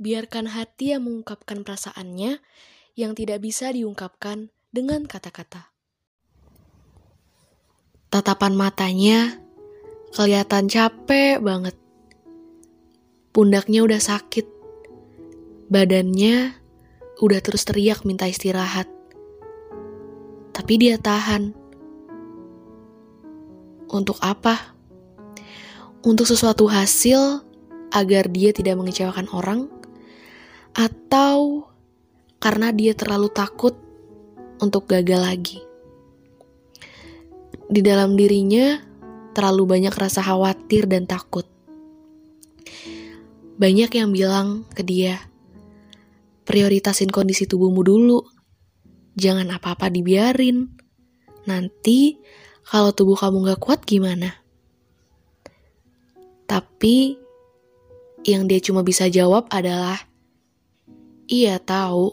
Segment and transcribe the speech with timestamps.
[0.00, 2.40] biarkan hati yang mengungkapkan perasaannya
[2.96, 5.72] yang tidak bisa diungkapkan dengan kata-kata.
[8.12, 9.40] Tatapan matanya
[10.12, 11.76] kelihatan capek banget.
[13.32, 14.44] Pundaknya udah sakit.
[15.72, 16.52] Badannya
[17.24, 18.84] udah terus teriak minta istirahat.
[20.52, 21.56] Tapi dia tahan.
[23.88, 24.76] Untuk apa?
[26.04, 27.40] Untuk sesuatu hasil
[27.92, 29.72] agar dia tidak mengecewakan orang,
[30.72, 31.68] atau
[32.42, 33.76] karena dia terlalu takut
[34.58, 35.58] untuk gagal lagi.
[37.72, 38.80] Di dalam dirinya
[39.32, 41.48] terlalu banyak rasa khawatir dan takut.
[43.56, 45.22] Banyak yang bilang ke dia,
[46.44, 48.20] prioritasin kondisi tubuhmu dulu.
[49.16, 50.68] Jangan apa-apa dibiarin.
[51.48, 52.16] Nanti
[52.66, 54.42] kalau tubuh kamu gak kuat gimana?
[56.46, 57.16] Tapi
[58.28, 59.98] yang dia cuma bisa jawab adalah,
[61.32, 62.12] Iya tahu,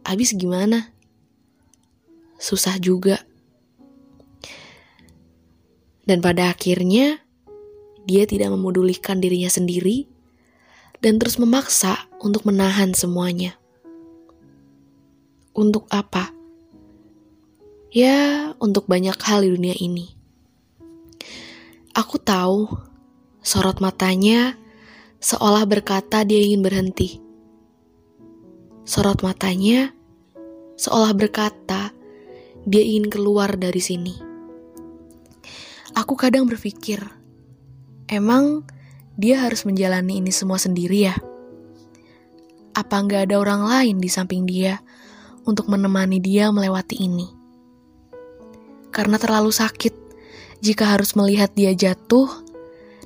[0.00, 0.96] habis gimana?
[2.40, 3.20] Susah juga.
[6.08, 7.20] Dan pada akhirnya,
[8.08, 10.08] dia tidak memodulikan dirinya sendiri
[11.04, 13.60] dan terus memaksa untuk menahan semuanya.
[15.52, 16.32] Untuk apa?
[17.92, 20.16] Ya, untuk banyak hal di dunia ini.
[21.92, 22.72] Aku tahu
[23.44, 24.56] sorot matanya
[25.20, 27.29] seolah berkata dia ingin berhenti.
[28.90, 29.94] Sorot matanya
[30.74, 31.94] seolah berkata
[32.66, 34.18] dia ingin keluar dari sini.
[35.94, 36.98] Aku kadang berpikir,
[38.10, 38.66] emang
[39.14, 41.14] dia harus menjalani ini semua sendiri ya?
[42.74, 44.82] Apa nggak ada orang lain di samping dia
[45.46, 47.30] untuk menemani dia melewati ini?
[48.90, 49.94] Karena terlalu sakit
[50.66, 52.26] jika harus melihat dia jatuh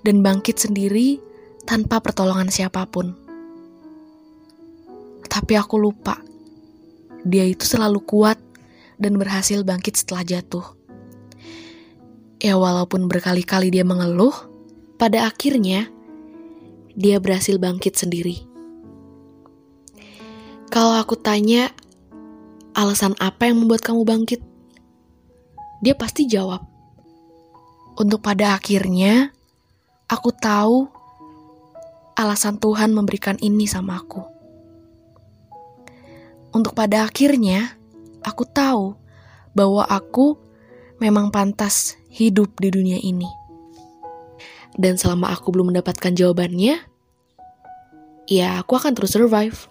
[0.01, 1.21] dan bangkit sendiri
[1.69, 3.24] tanpa pertolongan siapa pun.
[5.35, 6.23] Tapi aku lupa,
[7.27, 8.39] dia itu selalu kuat
[9.03, 10.63] dan berhasil bangkit setelah jatuh.
[12.39, 14.31] Ya walaupun berkali-kali dia mengeluh,
[14.95, 15.91] pada akhirnya
[16.95, 18.47] dia berhasil bangkit sendiri.
[20.71, 21.75] Kalau aku tanya,
[22.79, 24.39] alasan apa yang membuat kamu bangkit?
[25.83, 26.63] Dia pasti jawab,
[27.99, 29.35] untuk pada akhirnya
[30.07, 30.87] aku tahu
[32.15, 34.34] alasan Tuhan memberikan ini sama aku.
[36.55, 37.75] Untuk pada akhirnya,
[38.23, 38.95] aku tahu
[39.59, 40.39] bahwa aku
[41.03, 43.27] memang pantas hidup di dunia ini.
[44.79, 46.79] Dan selama aku belum mendapatkan jawabannya,
[48.31, 49.67] ya aku akan terus survive.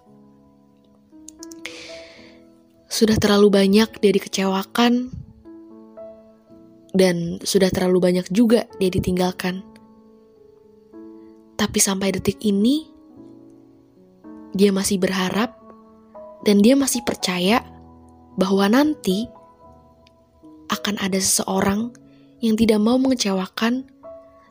[2.92, 5.08] Sudah terlalu banyak dia dikecewakan,
[6.92, 9.64] dan sudah terlalu banyak juga dia ditinggalkan.
[11.56, 12.92] Tapi sampai detik ini,
[14.52, 15.63] dia masih berharap
[16.44, 17.64] dan dia masih percaya
[18.36, 19.28] bahwa nanti
[20.72, 21.92] akan ada seseorang
[22.44, 23.88] yang tidak mau mengecewakan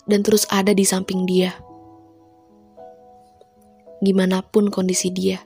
[0.08, 1.52] dan terus ada di samping dia.
[4.02, 5.38] Gimana pun kondisi dia.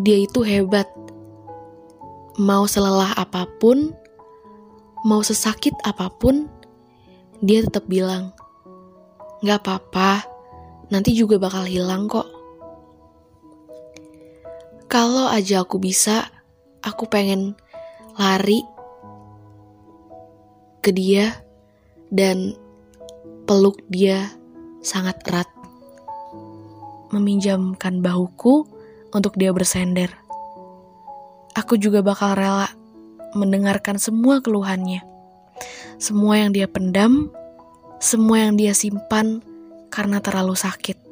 [0.00, 0.88] Dia itu hebat.
[2.34, 3.94] Mau selelah apa pun,
[5.06, 6.50] mau sesakit apa pun,
[7.38, 8.34] dia tetap bilang,
[9.44, 10.24] Gak apa-apa,
[10.90, 12.33] nanti juga bakal hilang kok.
[14.94, 16.30] Kalau aja aku bisa,
[16.78, 17.58] aku pengen
[18.14, 18.62] lari
[20.78, 21.34] ke dia
[22.14, 22.54] dan
[23.50, 24.30] peluk dia
[24.86, 25.50] sangat erat.
[27.10, 28.70] Meminjamkan bahuku
[29.10, 30.14] untuk dia bersender.
[31.58, 32.70] Aku juga bakal rela
[33.34, 35.02] mendengarkan semua keluhannya.
[35.98, 37.34] Semua yang dia pendam
[38.04, 39.40] semua yang dia simpan
[39.88, 41.03] karena terlalu sakit.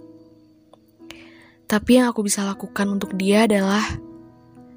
[1.72, 3.80] Tapi yang aku bisa lakukan untuk dia adalah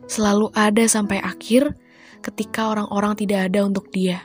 [0.07, 1.75] selalu ada sampai akhir
[2.23, 4.23] ketika orang-orang tidak ada untuk dia.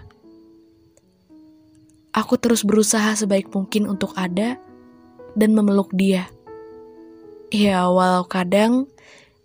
[2.15, 4.55] Aku terus berusaha sebaik mungkin untuk ada
[5.35, 6.31] dan memeluk dia.
[7.51, 8.87] Ya, walau kadang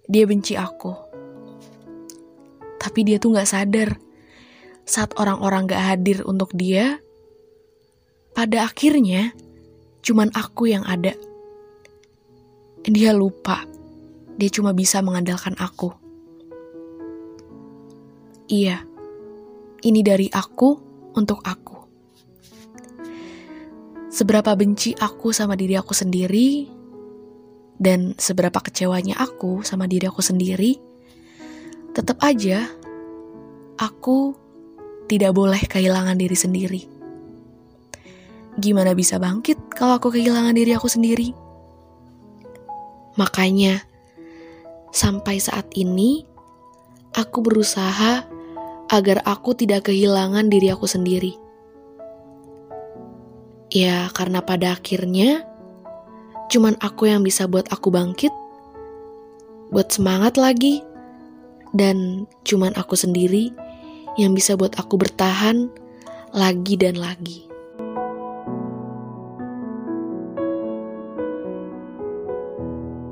[0.06, 0.94] dia benci aku.
[2.78, 3.98] Tapi dia tuh gak sadar
[4.86, 7.02] saat orang-orang gak hadir untuk dia,
[8.38, 9.34] pada akhirnya,
[10.06, 11.18] cuman aku yang ada.
[12.86, 13.66] Dia lupa,
[14.38, 15.90] dia cuma bisa mengandalkan aku.
[18.46, 18.86] Iya,
[19.82, 20.70] ini dari aku
[21.18, 21.82] untuk aku.
[24.14, 26.70] Seberapa benci aku sama diri aku sendiri,
[27.76, 30.78] dan seberapa kecewanya aku sama diri aku sendiri,
[31.92, 32.70] tetap aja
[33.82, 34.38] aku
[35.10, 36.82] tidak boleh kehilangan diri sendiri.
[38.56, 41.45] Gimana bisa bangkit kalau aku kehilangan diri aku sendiri?
[43.16, 43.84] Makanya,
[44.92, 46.28] sampai saat ini,
[47.16, 48.28] aku berusaha
[48.92, 51.36] agar aku tidak kehilangan diri aku sendiri.
[53.72, 55.44] Ya, karena pada akhirnya,
[56.52, 58.32] cuman aku yang bisa buat aku bangkit,
[59.74, 60.84] buat semangat lagi,
[61.76, 63.52] dan cuman aku sendiri
[64.16, 65.68] yang bisa buat aku bertahan
[66.32, 67.48] lagi dan lagi.